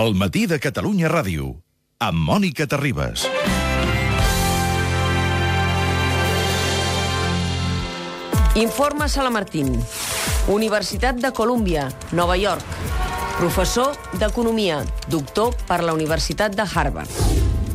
[0.00, 1.50] El matí de Catalunya Ràdio,
[2.00, 3.26] amb Mònica Terribas.
[8.62, 9.74] Informa Salamartín.
[10.48, 12.64] Universitat de Colúmbia, Nova York.
[13.42, 13.92] Professor
[14.22, 14.78] d'Economia,
[15.12, 17.20] doctor per la Universitat de Harvard.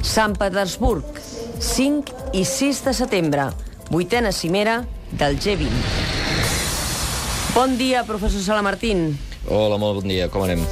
[0.01, 1.21] Sant Petersburg,
[1.61, 3.51] 5 i 6 de setembre,
[3.91, 4.79] vuitena cimera
[5.11, 5.69] del G20.
[7.53, 9.11] Bon dia, professor Salamartín.
[9.45, 10.31] Hola, molt bon dia.
[10.33, 10.65] Com anem?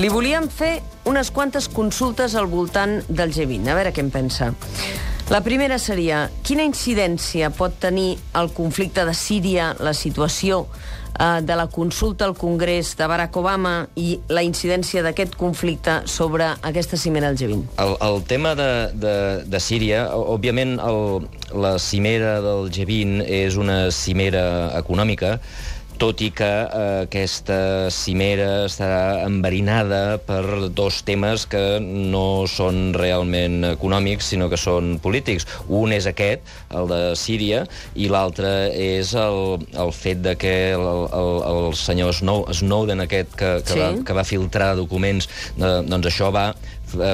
[0.00, 4.46] Li volíem fer unes quantes consultes al voltant del G20, a veure què en pensa.
[5.28, 11.58] La primera seria, quina incidència pot tenir el conflicte de Síria, la situació eh, de
[11.58, 17.28] la consulta al Congrés de Barack Obama i la incidència d'aquest conflicte sobre aquesta cimera
[17.28, 17.76] del G20?
[17.84, 18.70] El, el tema de,
[19.04, 19.14] de,
[19.52, 24.46] de Síria, òbviament el, la cimera del G20 és una cimera
[24.80, 25.36] econòmica,
[26.00, 33.60] tot i que eh, aquesta cimera estarà enverinada per dos temes que no són realment
[33.74, 35.46] econòmics, sinó que són polítics.
[35.68, 40.88] Un és aquest, el de Síria, i l'altre és el, el fet de que el,
[41.20, 43.78] el, el senyor Snow, Snowden aquest que, que, Sí.
[43.78, 45.28] va, que va filtrar documents,
[45.60, 46.48] eh, doncs això va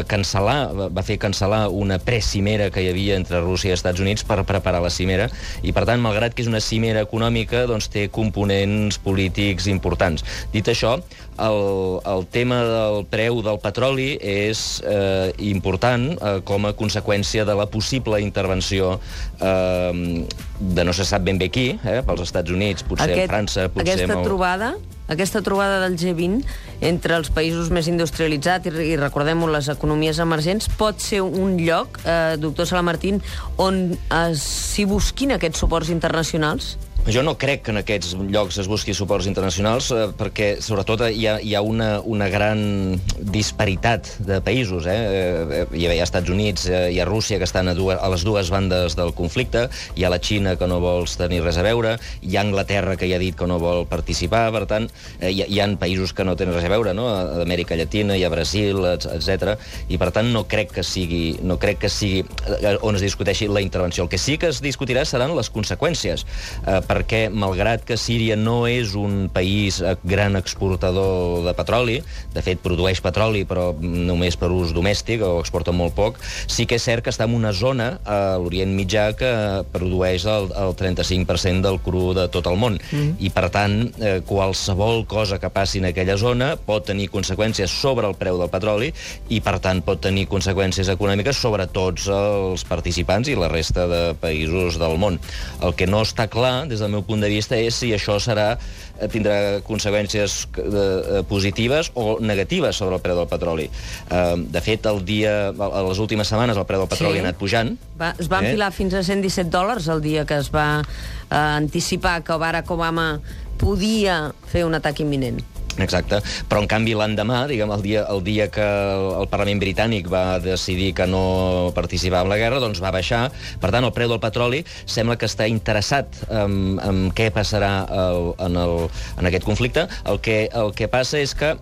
[0.08, 4.40] cancel·lar, va- fer cancel·lar una precimera que hi havia entre Rússia i Estats Units per
[4.48, 5.28] preparar la cimera,
[5.62, 10.24] i per tant, malgrat que és una cimera econòmica, doncs té components polítics importants.
[10.52, 10.96] Dit això,
[11.38, 11.60] el,
[12.08, 17.66] el tema del preu del petroli és eh, important eh, com a conseqüència de la
[17.68, 18.96] possible intervenció
[19.40, 20.24] eh,
[20.60, 23.94] de no se sap ben bé qui, eh, pels Estats Units, potser Aquest, França, potser...
[23.98, 24.74] aquesta el- trobada
[25.08, 26.44] aquesta trobada del G20
[26.86, 32.00] entre els països més industrialitzats i, i recordem-ho, les economies emergents, pot ser un lloc,
[32.04, 33.22] eh, doctor Salamartín,
[33.62, 34.42] on es,
[34.74, 36.74] s'hi busquin aquests suports internacionals?
[37.06, 41.28] Jo no crec que en aquests llocs es busqui suports internacionals eh, perquè, sobretot, hi
[41.30, 42.96] ha, hi ha una, una gran
[43.30, 44.88] disparitat de països.
[44.90, 44.96] Eh?
[44.96, 47.94] Eh, Hi ha hi ha Estats Units, eh, hi ha Rússia, que estan a, dues,
[48.02, 51.60] a les dues bandes del conflicte, hi ha la Xina, que no vol tenir res
[51.60, 51.94] a veure,
[52.26, 54.90] hi ha Anglaterra, que ja ha dit que no vol participar, per tant,
[55.20, 57.06] eh, hi, hi ha països que no tenen res a veure, no?
[57.12, 59.54] a Amèrica Llatina, hi ha Brasil, etc.
[59.86, 63.46] i per tant no crec que sigui, no crec que sigui eh, on es discuteixi
[63.46, 64.02] la intervenció.
[64.02, 66.26] El que sí que es discutirà seran les conseqüències,
[66.66, 71.98] eh, perquè malgrat que Síria no és un país gran exportador de petroli,
[72.32, 76.78] de fet produeix petroli però només per ús domèstic o exporta molt poc, sí que
[76.80, 79.30] és cert que està en una zona a l'Orient Mitjà que
[79.74, 82.78] produeix el, el 35% del cru de tot el món.
[82.90, 83.16] Mm.
[83.20, 88.08] I per tant, eh, qualsevol cosa que passi en aquella zona pot tenir conseqüències sobre
[88.08, 88.92] el preu del petroli
[89.32, 94.02] i per tant pot tenir conseqüències econòmiques sobre tots els participants i la resta de
[94.20, 95.20] països del món.
[95.64, 98.54] El que no està clar, des del meu punt de vista, és si això serà
[98.56, 103.66] eh, tindrà conseqüències eh, eh, positives o negatives sobre el preu del petroli.
[104.10, 107.24] Eh, de fet, el dia, a les últimes setmanes el preu del petroli Sí.
[107.24, 107.74] ha anat pujant.
[108.00, 108.48] Va, es va Eh?
[108.50, 113.20] enfilar fins a 117 dòlars el dia que es va eh, anticipar que Barack Obama
[113.58, 115.40] podia fer un atac imminent.
[115.82, 120.38] Exacte, però en canvi l'endemà, diguem, el dia, el dia que el, Parlament britànic va
[120.40, 123.26] decidir que no participava en la guerra, doncs va baixar.
[123.60, 128.32] Per tant, el preu del petroli sembla que està interessat en, en què passarà el,
[128.46, 128.76] en, el,
[129.18, 129.86] en aquest conflicte.
[130.08, 131.56] El que, el que passa és que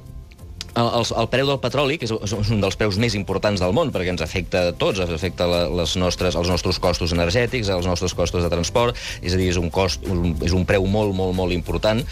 [0.75, 3.93] el, el, preu del petroli, que és, és un dels preus més importants del món,
[3.95, 7.87] perquè ens afecta a tots, ens afecta la, les nostres, els nostres costos energètics, els
[7.87, 11.15] nostres costos de transport, és a dir, és un, cost, un, és un preu molt,
[11.17, 12.03] molt, molt important,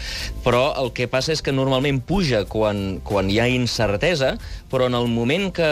[0.45, 4.35] però el que passa és que normalment puja quan, quan hi ha incertesa,
[4.71, 5.71] però en el moment que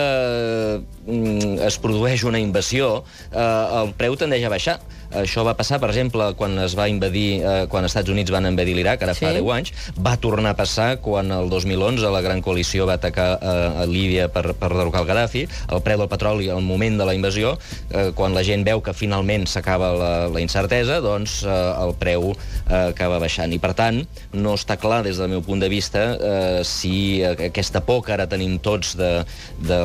[1.08, 3.02] mm, es produeix una invasió,
[3.32, 3.46] eh,
[3.82, 4.82] el preu tendeix a baixar.
[5.12, 8.46] Això va passar, per exemple, quan es va invadir, eh, quan els Estats Units van
[8.48, 9.26] envair l'Iraq, ara Sí.
[9.26, 13.40] fa 10 anys, va tornar a passar quan el 2011 la Gran Coalició va atacar
[13.42, 17.06] eh, a Líbia per, per derrocar el Gaddafi, el preu del petroli al moment de
[17.06, 17.58] la invasió,
[17.90, 21.50] eh, quan la gent veu que finalment s'acaba la, la incertesa, doncs eh,
[21.84, 23.52] el preu eh, acaba baixant.
[23.52, 24.02] I per tant,
[24.34, 28.28] no està clar des del meu punt de vista eh, si aquesta por que ara
[28.32, 29.26] tenim tots de,
[29.60, 29.80] de,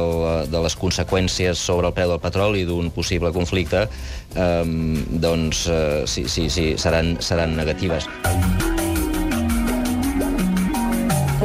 [0.50, 4.64] de les conseqüències sobre el preu del petroli d'un possible conflicte eh,
[5.20, 8.08] doncs eh, sí, sí, sí, seran, seran negatives.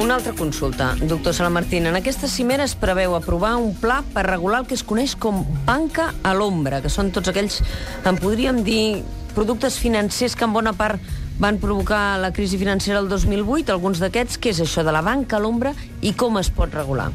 [0.02, 1.86] Una altra consulta, doctor Salamartín.
[1.86, 5.44] En aquesta cimera es preveu aprovar un pla per regular el que es coneix com
[5.68, 7.60] banca a l'ombra, que són tots aquells,
[8.08, 9.04] en podríem dir,
[9.36, 11.00] productes financers que en bona part
[11.42, 13.72] van provocar la crisi financera el 2008.
[13.72, 17.12] Alguns d'aquests, què és això de la banca a l'ombra i com es pot regular?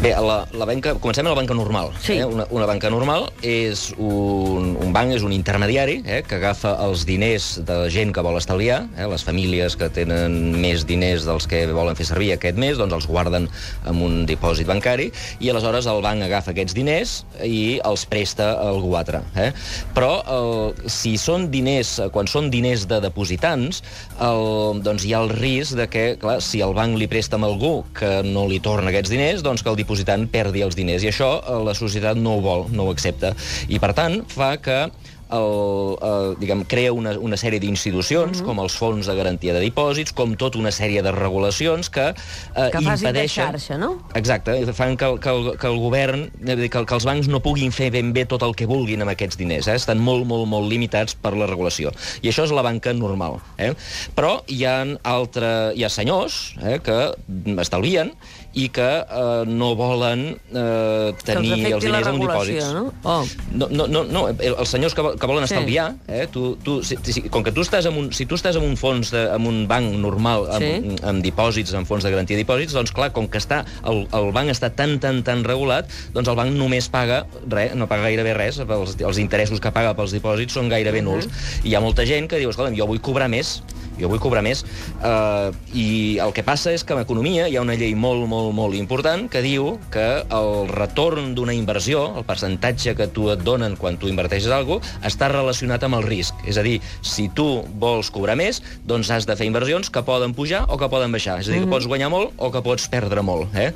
[0.00, 1.90] Bé, la, la banca, comencem amb la banca normal.
[2.00, 2.14] Sí.
[2.16, 2.24] Eh?
[2.24, 6.22] Una, una banca normal és un, un banc, és un intermediari eh?
[6.24, 9.04] que agafa els diners de gent que vol estalviar, eh?
[9.12, 13.08] les famílies que tenen més diners dels que volen fer servir aquest mes, doncs els
[13.10, 13.50] guarden
[13.90, 17.12] en un dipòsit bancari i aleshores el banc agafa aquests diners
[17.44, 19.20] i els presta a algú altre.
[19.36, 19.50] Eh?
[19.92, 23.82] Però el, si són diners, quan són diners de depositants,
[24.16, 27.44] el, doncs hi ha el risc de que, clar, si el banc li presta a
[27.52, 31.04] algú que no li torna aquests diners, doncs que el dipositant perdi els diners.
[31.04, 33.34] I això eh, la societat no ho vol, no ho accepta.
[33.68, 34.84] I, per tant, fa que
[35.30, 38.46] el, el, diguem, crea una, una sèrie d'institucions, mm -hmm.
[38.46, 42.70] com els fons de garantia de dipòsits, com tota una sèrie de regulacions que, eh,
[42.72, 43.46] Que impedeixen...
[43.46, 44.02] xarxa, no?
[44.14, 47.40] Exacte, fan que, el- que, el, que el govern, eh, que, que els bancs no
[47.40, 49.68] puguin fer ben bé tot el que vulguin amb aquests diners.
[49.68, 49.74] Eh?
[49.74, 51.92] Estan molt, molt, molt limitats per la regulació.
[52.22, 53.38] I això és la banca normal.
[53.56, 53.74] Eh?
[54.16, 57.14] Però hi ha, altre, hi ha senyors eh, que
[57.60, 58.12] estalvien
[58.52, 62.56] i que eh, no volen eh, tenir afecti els diners en un dipòsit.
[62.58, 62.92] regulació, no?
[63.04, 63.24] Oh.
[63.54, 65.54] No, no, no, no, el- els senyors que, que volen Sí.
[65.54, 68.56] estalviar, eh, tu, tu, si, si, com que tu estàs en un, si tu estàs
[68.58, 70.96] en un fons, de, en un banc normal, amb, Sí.
[71.06, 74.32] amb dipòsits, amb fons de garantia de dipòsits, doncs clar, com que està, el, el
[74.34, 78.34] banc està tan, tan, tan regulat, doncs el banc només paga res, no paga gairebé
[78.34, 81.28] res, els, els interessos que paga pels dipòsits són gairebé nuls.
[81.62, 83.62] I hi ha molta gent que diu, escolta'm, jo vull cobrar més,
[83.98, 84.62] jo vull cobrar més.
[85.00, 88.52] Uh, I el que passa és que en economia hi ha una llei molt, molt,
[88.56, 93.76] molt important que diu que el retorn d'una inversió, el percentatge que tu et donen
[93.80, 96.36] quan tu inverteixes alguna cosa, està relacionat amb el risc.
[96.48, 97.46] És a dir, si tu
[97.80, 101.38] vols cobrar més, doncs has de fer inversions que poden pujar o que poden baixar.
[101.40, 103.54] És a dir, que pots guanyar molt o que pots perdre molt.
[103.56, 103.70] Eh?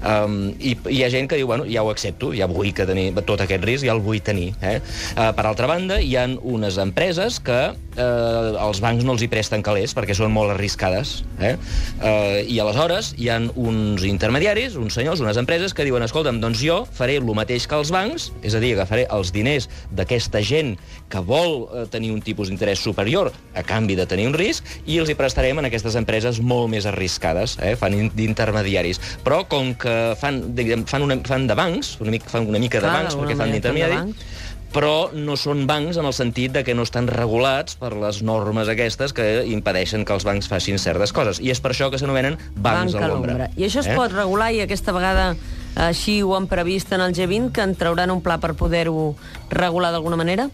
[0.00, 2.86] Um, i, I hi ha gent que diu, bueno, ja ho accepto, ja vull que
[2.88, 4.50] tenir tot aquest risc, ja el vull tenir.
[4.60, 4.78] Eh?
[5.16, 7.60] Uh, per altra banda, hi han unes empreses que
[7.96, 11.20] eh, els bancs no els hi presten calés perquè són molt arriscades.
[11.40, 11.54] Eh?
[12.02, 16.60] Eh, I aleshores hi han uns intermediaris, uns senyors, unes empreses que diuen escolta'm, doncs
[16.60, 20.74] jo faré el mateix que els bancs, és a dir, agafaré els diners d'aquesta gent
[21.10, 24.98] que vol eh, tenir un tipus d'interès superior a canvi de tenir un risc i
[25.00, 27.76] els hi prestarem en aquestes empreses molt més arriscades, eh?
[27.78, 29.00] fan in- d'intermediaris.
[29.24, 32.80] Però com que fan, diguem, fan, una, fan de bancs, una mica, fan una mica
[32.80, 34.26] Clar, de bancs perquè fan d'intermediaris.
[34.74, 38.70] Però no són bancs en el sentit de que no estan regulats per les normes
[38.70, 41.42] aquestes que impedeixen que els bancs facin certes coses.
[41.42, 43.50] I és per això que s'anomenen bancs Banca a l'ombra.
[43.56, 43.96] I això es eh?
[43.98, 45.34] pot regular i aquesta vegada
[45.80, 49.14] així ho han previst en el G20, que en trauran un pla per poder-ho
[49.50, 50.50] regular d'alguna manera?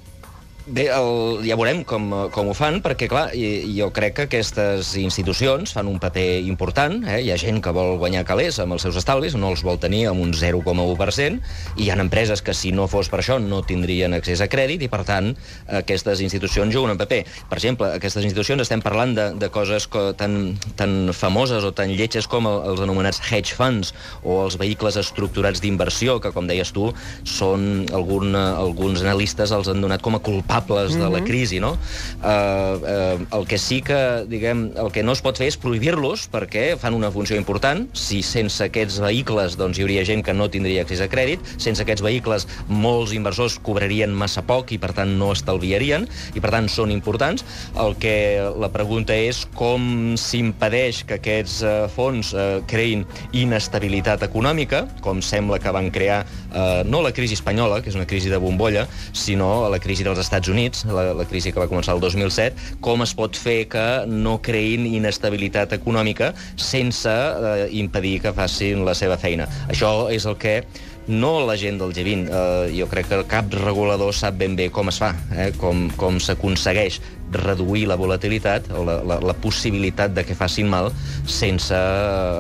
[0.67, 3.29] Bé, el, ja veurem com, com ho fan, perquè, clar,
[3.71, 6.97] jo crec que aquestes institucions fan un paper important.
[7.07, 7.21] Eh?
[7.23, 10.09] Hi ha gent que vol guanyar calés amb els seus estalvis, no els vol tenir
[10.11, 11.39] amb un 0,1%,
[11.79, 14.83] i hi ha empreses que, si no fos per això, no tindrien accés a crèdit,
[14.83, 15.29] i, per tant,
[15.71, 17.21] aquestes institucions juguen un paper.
[17.47, 21.95] Per exemple, aquestes institucions estem parlant de, de coses co, tan, tan famoses o tan
[21.95, 23.95] lletges com el, els anomenats hedge funds,
[24.27, 26.91] o els vehicles estructurats d'inversió, que, com deies tu,
[27.23, 31.77] són algun, alguns analistes els han donat com a culpables culpables de la crisi, no?
[32.23, 36.27] Uh, uh, el que sí que, diguem, el que no es pot fer és prohibir-los
[36.33, 37.87] perquè fan una funció important.
[37.97, 41.83] Si sense aquests vehicles doncs, hi hauria gent que no tindria accés a crèdit, sense
[41.83, 46.71] aquests vehicles molts inversors cobrarien massa poc i per tant no estalviarien, i per tant
[46.73, 47.45] són importants.
[47.77, 48.17] El que
[48.57, 53.05] la pregunta és com s'impedeix que aquests uh, fons uh, creïn
[53.37, 58.09] inestabilitat econòmica, com sembla que van crear uh, no la crisi espanyola, que és una
[58.09, 61.97] crisi de bombolla, sinó la crisi dels Estats Units, la, la crisi que va començar
[61.97, 68.35] el 2007, com es pot fer que no creïn inestabilitat econòmica sense eh, impedir que
[68.37, 69.49] facin la seva feina.
[69.73, 70.61] Això és el que
[71.07, 74.91] no la gent del G20, eh, jo crec que cap regulador sap ben bé com
[74.91, 77.01] es fa, eh, com, com s'aconsegueix
[77.33, 80.93] reduir la volatilitat o la, la, la possibilitat de que facin mal
[81.27, 81.79] sense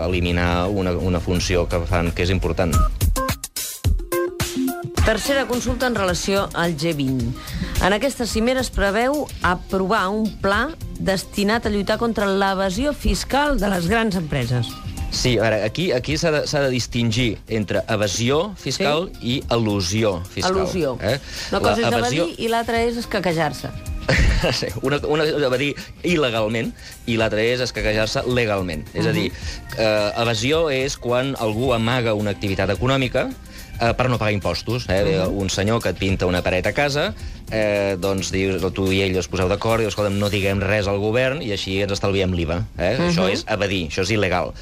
[0.06, 2.74] eliminar una, una funció que fan que és important.
[5.06, 7.30] Tercera consulta en relació al G20.
[7.84, 13.68] En aquesta cimera es preveu aprovar un pla destinat a lluitar contra l'evasió fiscal de
[13.70, 14.70] les grans empreses.
[15.12, 19.36] Sí, a veure, aquí, aquí s'ha de, de distingir entre evasió fiscal sí?
[19.36, 20.56] i al·lusió fiscal.
[20.56, 20.96] Al·lusió.
[21.00, 21.18] Eh?
[21.52, 23.70] Una cosa és evasió- evadir i l'altra és escaquejar-se.
[24.58, 25.72] sí, una, una és evadir
[26.06, 26.72] il·legalment
[27.06, 28.84] i l'altra és escaquejar-se legalment.
[28.94, 29.30] És a dir,
[29.76, 33.28] eh, evasió és quan algú amaga una activitat econòmica
[33.80, 34.88] eh, per no pagar impostos.
[34.88, 35.02] Eh?
[35.02, 35.40] Uh -huh.
[35.42, 37.14] Un senyor que et pinta una paret a casa,
[37.50, 40.88] eh, doncs dius, tu i ell us poseu d'acord i dius, escolta'm, no diguem res
[40.90, 42.62] al govern i així ens estalviem l'IVA.
[42.78, 42.96] Eh?
[42.96, 43.08] Uh -huh.
[43.10, 44.52] Això és evadir, això és il·legal.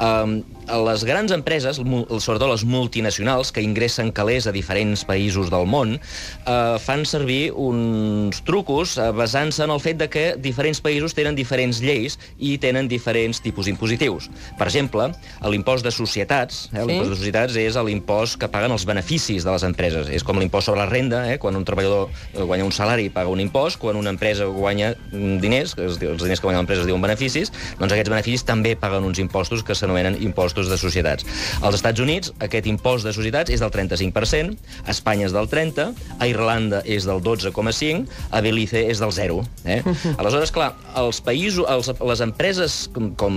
[0.00, 5.98] Um, les grans empreses, sobretot les multinacionals, que ingressen calés a diferents països del món,
[5.98, 11.36] eh, fan servir uns trucos eh, basant-se en el fet de que diferents països tenen
[11.36, 14.30] diferents lleis i tenen diferents tipus impositius.
[14.58, 15.10] Per exemple,
[15.42, 19.62] l'impost de societats, eh, l'impost de societats és l'impost que paguen els beneficis de les
[19.68, 20.08] empreses.
[20.08, 23.32] És com l'impost sobre la renda, eh, quan un treballador guanya un salari i paga
[23.32, 27.02] un impost, quan una empresa guanya diners, que els diners que guanya l'empresa es diuen
[27.04, 31.26] beneficis, doncs aquests beneficis també paguen uns impostos que s'anomenen impostos de societats.
[31.62, 35.94] Als Estats Units, aquest impost de societats és del 35%, a Espanya és del 30%,
[36.18, 39.44] a Irlanda és del 12,5%, a Belize és del 0%.
[39.64, 39.80] Eh?
[40.20, 43.34] Aleshores, clar, els països, els, les empreses com, com,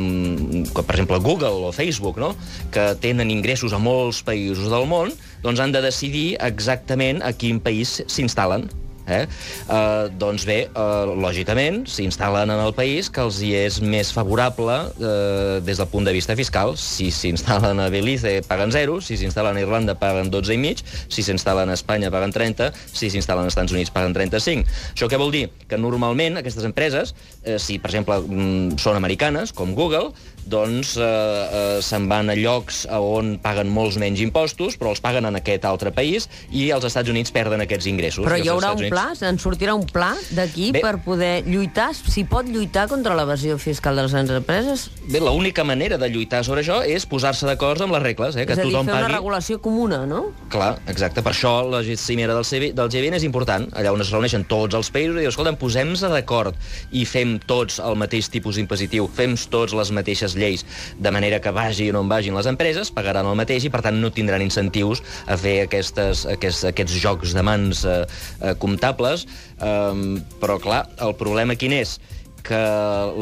[0.72, 2.34] com, per exemple, Google o Facebook, no?
[2.74, 5.14] que tenen ingressos a molts països del món,
[5.48, 8.68] doncs han de decidir exactament a quin país s'instal·len.
[9.08, 9.24] Eh?
[9.72, 14.76] Uh, doncs bé, uh, lògicament, s'instal·len en el país que els hi és més favorable
[14.92, 16.76] uh, des del punt de vista fiscal.
[16.76, 21.78] Si s'instal·len a Belize, paguen 0, si s'instal·len a Irlanda, paguen 12,5, si s'instal·len a
[21.80, 24.68] Espanya, paguen 30, si s'instal·len als Estats Units, paguen 35.
[24.92, 25.48] Això què vol dir?
[25.72, 30.12] Que normalment aquestes empreses, eh, si per exemple mm, són americanes, com Google,
[30.50, 35.28] doncs eh, eh, se'n van a llocs on paguen molts menys impostos, però els paguen
[35.30, 38.26] en aquest altre país, i els Estats Units perden aquests ingressos.
[38.28, 38.94] Però hi haurà un Units...
[38.94, 39.06] pla?
[39.28, 41.90] En sortirà un pla d'aquí per poder lluitar?
[41.98, 44.88] S'hi pot lluitar contra l'evasió fiscal de les grans empreses?
[45.08, 48.56] Bé, l'única manera de lluitar sobre això és posar-se d'acord amb les regles, eh, que
[48.56, 49.08] és a dir, tothom fer pagui...
[49.08, 50.24] una regulació comuna, no?
[50.54, 51.24] Clar, exacte.
[51.26, 53.68] Per això la cimera del, CV, del G20 és important.
[53.78, 56.56] Allà on es reuneixen tots els països i diuen, escolta, posem-se d'acord
[56.96, 60.66] i fem tots el mateix tipus impositiu, fem tots les mateixes lleis,
[60.98, 64.12] de manera que vagi on vagin les empreses, pagaran el mateix i, per tant, no
[64.14, 68.04] tindran incentius a fer aquestes, aquests, aquests jocs de mans eh,
[68.42, 69.28] eh, comptables.
[69.58, 71.98] Um, però, clar, el problema quin és?
[72.48, 72.64] Que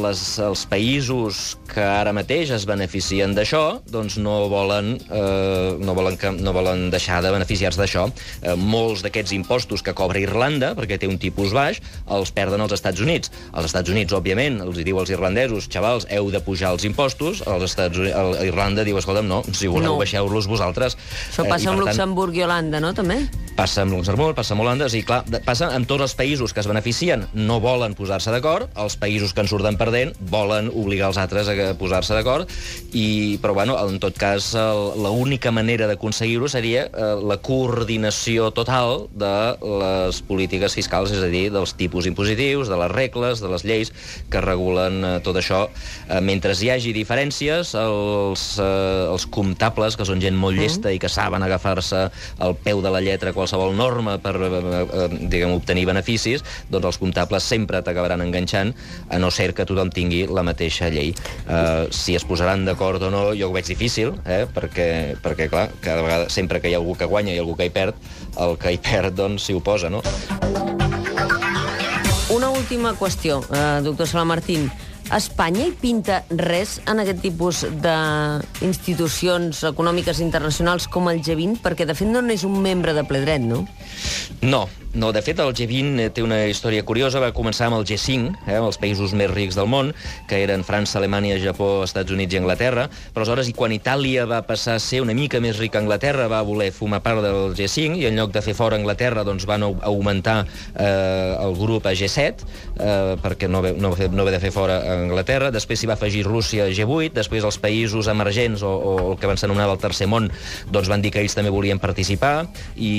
[0.04, 6.18] les, els països que ara mateix es beneficien d'això doncs no volen, eh, no volen,
[6.22, 8.06] que, no volen deixar de beneficiar-se d'això.
[8.42, 12.76] Eh, molts d'aquests impostos que cobra Irlanda, perquè té un tipus baix, els perden als
[12.78, 13.34] Estats Units.
[13.54, 17.72] Els Estats Units, òbviament, els diu als irlandesos, xavals, heu de pujar els impostos, als
[17.72, 20.04] Estats Units, Irlanda diu, escolta'm, no, si voleu, no.
[20.04, 21.00] baixeu-los vosaltres.
[21.32, 23.24] Això passa eh, amb Luxemburg i Holanda, no, també?
[23.56, 26.68] Passa amb Luxemburg, passa amb Holanda, és clar, passa amb tots els països que es
[26.70, 31.20] beneficien, no volen posar-se d'acord, els països països que en surten perdent volen obligar els
[31.22, 32.50] altres a posar-se d'acord,
[32.92, 34.52] i, però bueno, en tot cas
[35.00, 39.32] l'única manera d'aconseguir-ho seria eh, la coordinació total de
[39.64, 43.94] les polítiques fiscals, és a dir, dels tipus impositius, de les regles, de les lleis
[44.32, 45.66] que regulen eh, tot això.
[46.10, 50.96] Eh, mentre hi hagi diferències, els, els comptables, que són gent molt llesta mm.
[50.96, 52.06] i que saben agafar-se
[52.44, 57.82] al peu de la lletra qualsevol norma per diguem, obtenir beneficis, doncs els comptables sempre
[57.86, 58.74] t'acabaran enganxant
[59.10, 61.14] a no ser que tothom tingui la mateixa llei.
[61.46, 64.46] Uh, si es posaran d'acord o no, jo ho veig difícil, eh?
[64.52, 67.68] perquè, perquè, clar, cada vegada, sempre que hi ha algú que guanya i algú que
[67.70, 68.00] hi perd,
[68.42, 70.02] el que hi perd, doncs, s'hi oposa, no?
[72.34, 74.72] Una última qüestió, eh, doctor Salamartín.
[75.14, 81.62] Espanya hi pinta res en aquest tipus d'institucions econòmiques internacionals com el G20?
[81.62, 83.68] Perquè, de fet, no n'és un membre de ple dret, no?
[84.42, 87.20] No, no, de fet, el G20 eh, té una història curiosa.
[87.20, 89.92] Va començar amb el G5, eh, els països més rics del món,
[90.30, 92.88] que eren França, Alemanya, Japó, Estats Units i Anglaterra.
[93.12, 96.42] Però aleshores, i quan Itàlia va passar a ser una mica més rica Anglaterra, va
[96.48, 100.38] voler formar part del G5, i en lloc de fer fora Anglaterra, doncs van augmentar
[100.46, 102.48] eh, el grup a G7,
[102.80, 105.52] eh, perquè no, no, no va de fer fora Anglaterra.
[105.52, 109.28] Després s'hi va afegir Rússia a G8, després els països emergents, o, o el que
[109.28, 110.32] van s'anomenava el tercer món,
[110.72, 112.96] doncs van dir que ells també volien participar, i,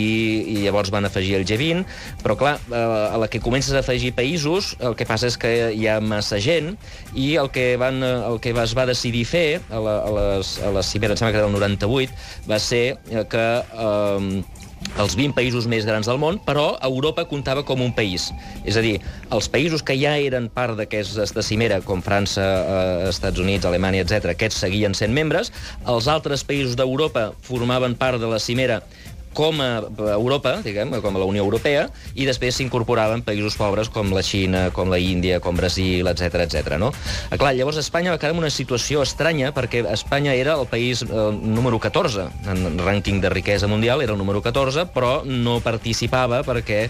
[0.53, 1.86] i llavors van afegir el G20,
[2.23, 5.53] però clar, eh, a la que comences a afegir països, el que passa és que
[5.75, 6.75] hi ha massa gent
[7.15, 10.57] i el que, van, eh, el que es va decidir fer a la, a les,
[10.63, 14.63] a la cimera, em sembla que era el 98, va ser eh, que eh,
[15.01, 18.29] els 20 països més grans del món, però Europa comptava com un país.
[18.65, 18.97] És a dir,
[19.35, 24.33] els països que ja eren part d'aquesta cimera, com França, eh, Estats Units, Alemanya, etc,
[24.33, 25.53] aquests seguien sent membres,
[25.89, 28.83] els altres països d'Europa formaven part de la cimera
[29.37, 34.15] com a Europa, diguem, com a la Unió Europea, i després s'incorporaven països pobres com
[34.17, 36.79] la Xina, com la Índia, com Brasil, etc etc.
[36.81, 36.93] no?
[37.29, 41.05] Ah, clar, llavors Espanya va quedar en una situació estranya perquè Espanya era el país
[41.05, 46.41] eh, número 14 en rànquing de riquesa mundial, era el número 14, però no participava
[46.47, 46.87] perquè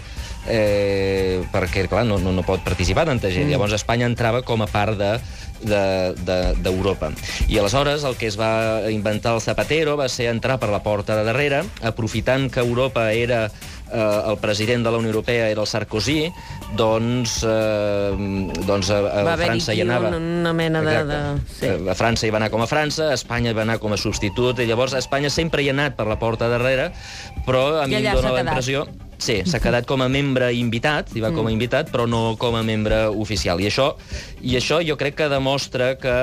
[0.47, 3.49] eh, perquè, clar, no, no, no pot participar tanta gent.
[3.49, 3.55] Mm.
[3.57, 5.17] Llavors Espanya entrava com a part de
[5.61, 7.09] d'Europa.
[7.09, 10.69] De, de, I aleshores el que es va inventar el Zapatero va ser entrar per
[10.69, 13.47] la porta de darrere, aprofitant que Europa era
[13.91, 16.31] eh, el president de la Unió Europea era el Sarkozy,
[16.75, 20.11] doncs, eh, doncs a, a Va França hi anava...
[20.11, 20.97] una, una mena de...
[21.07, 21.19] de...
[21.59, 21.73] Sí.
[21.89, 23.99] A França hi va anar com a França, a Espanya hi va anar com a
[24.01, 26.91] substitut, i llavors a Espanya sempre hi ha anat per la porta darrere,
[27.47, 28.87] però a I mi em dóna la impressió
[29.17, 32.53] Sí, s'ha quedat com a membre invitat, hi va com a invitat, però no com
[32.55, 33.57] a membre oficial.
[33.59, 33.95] I això,
[34.45, 36.13] i això jo crec que demostra que...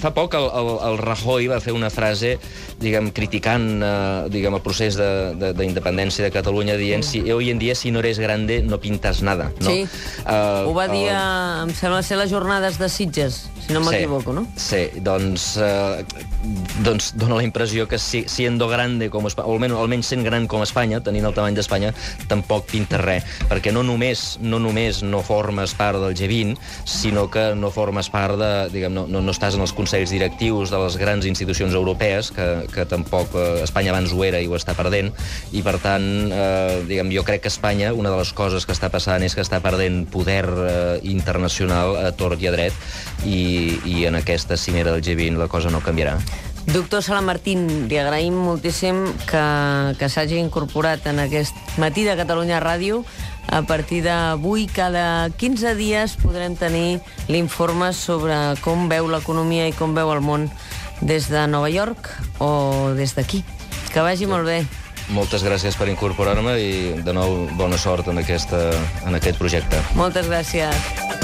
[0.00, 2.38] Fa poc el, el, el Rajoy va fer una frase,
[2.80, 7.50] diguem, criticant eh, diguem, el procés de- de- d'independència de, de Catalunya, dient, si, hoy
[7.52, 9.52] en dia, si no eres grande, no pintas nada.
[9.60, 9.68] No?
[9.70, 9.84] Sí.
[9.84, 13.80] Eh, Ho va dir, el- a, em sembla ser les jornades de Sitges, si no
[13.80, 14.44] m'equivoco, no?
[14.60, 16.04] Sí, doncs, eh,
[16.84, 20.46] doncs dona la impressió que si, siendo grande, com Espanya, o almenys, almenys sent gran
[20.50, 21.94] com Espanya, tenint el tamany d'Espanya,
[22.28, 27.54] tampoc pinta res, perquè no només no només no formes part del G20, sinó que
[27.56, 30.98] no formes part de, diguem, no, no, no estàs en els consells directius de les
[31.00, 35.08] grans institucions europees, que, que tampoc eh, Espanya abans ho era i ho està perdent,
[35.56, 38.92] i per tant, eh, diguem, jo crec que Espanya, una de les coses que està
[38.92, 42.76] passant és que està perdent poder eh, internacional a tort i a dret,
[43.24, 43.53] i,
[43.84, 46.18] i en aquesta cimera del G20 la cosa no canviarà.
[46.66, 49.44] Doctor Sala Martín, li agraïm moltíssim que,
[50.00, 53.02] que s'hagi incorporat en aquest matí de Catalunya Ràdio.
[53.52, 59.92] A partir d'avui, cada 15 dies, podrem tenir l'informe sobre com veu l'economia i com
[59.94, 60.48] veu el món
[61.04, 62.08] des de Nova York
[62.40, 63.44] o des d'aquí.
[63.92, 64.64] Que vagi molt bé.
[65.12, 66.72] Moltes gràcies per incorporar-me i,
[67.04, 68.70] de nou, bona sort en, aquesta,
[69.04, 69.84] en aquest projecte.
[70.00, 71.22] Moltes gràcies.